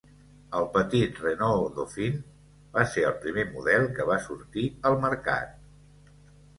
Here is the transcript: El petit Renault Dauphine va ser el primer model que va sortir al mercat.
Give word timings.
El 0.59 0.63
petit 0.77 1.19
Renault 1.25 1.75
Dauphine 1.75 2.23
va 2.79 2.87
ser 2.95 3.05
el 3.13 3.15
primer 3.29 3.47
model 3.53 3.89
que 4.01 4.11
va 4.13 4.21
sortir 4.27 4.69
al 4.93 5.03
mercat. 5.09 5.59